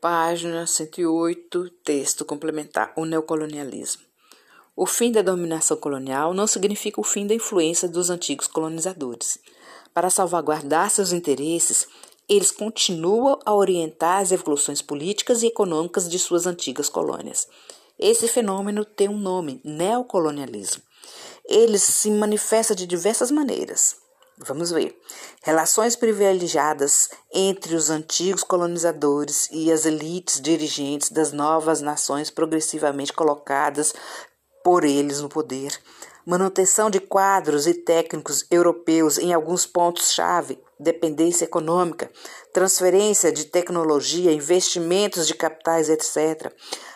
[0.00, 4.02] Página 108, texto complementar: O neocolonialismo.
[4.76, 9.38] O fim da dominação colonial não significa o fim da influência dos antigos colonizadores.
[9.92, 11.88] Para salvaguardar seus interesses,
[12.28, 17.48] eles continuam a orientar as evoluções políticas e econômicas de suas antigas colônias.
[17.98, 20.80] Esse fenômeno tem um nome: neocolonialismo.
[21.44, 23.96] Ele se manifesta de diversas maneiras.
[24.40, 24.96] Vamos ver.
[25.42, 33.92] Relações privilegiadas entre os antigos colonizadores e as elites dirigentes das novas nações progressivamente colocadas
[34.62, 35.76] por eles no poder.
[36.28, 42.10] Manutenção de quadros e técnicos europeus em alguns pontos-chave, dependência econômica,
[42.52, 46.52] transferência de tecnologia, investimentos de capitais, etc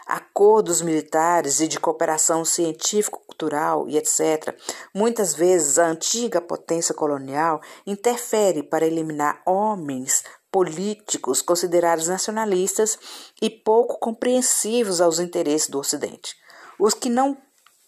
[0.07, 4.55] acordos militares e de cooperação científico-cultural e etc.,
[4.95, 12.99] muitas vezes a antiga potência colonial interfere para eliminar homens políticos considerados nacionalistas
[13.41, 16.37] e pouco compreensivos aos interesses do Ocidente.
[16.79, 17.39] Os que não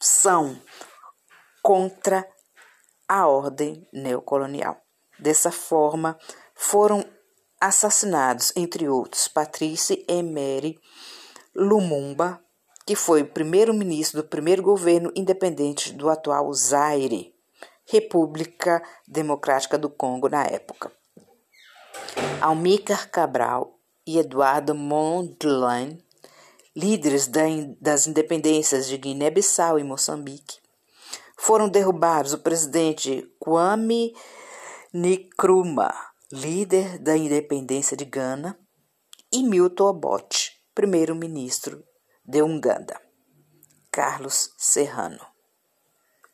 [0.01, 0.59] são
[1.65, 2.29] contra
[3.09, 4.77] a ordem neocolonial.
[5.19, 6.19] Dessa forma,
[6.55, 7.03] foram
[7.59, 10.79] assassinados, entre outros, Patrícia Emery
[11.57, 12.39] Lumumba,
[12.85, 17.35] que foi primeiro-ministro do primeiro governo independente do atual Zaire,
[17.87, 20.93] República Democrática do Congo na época.
[22.43, 26.05] Almícar Cabral e Eduardo Mondlane,
[26.77, 27.27] líderes
[27.81, 30.63] das independências de Guiné-Bissau e Moçambique,
[31.45, 34.17] foram derrubados o presidente Kwame
[34.95, 35.95] Nkrumah,
[36.33, 38.59] líder da independência de Gana,
[39.31, 41.85] e Milton Obote, primeiro-ministro
[42.25, 42.99] de Uganda,
[43.91, 45.21] Carlos Serrano.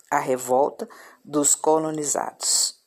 [0.08, 0.88] A revolta
[1.24, 2.79] dos colonizados.